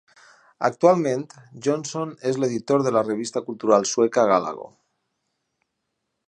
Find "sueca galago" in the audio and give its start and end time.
3.91-4.67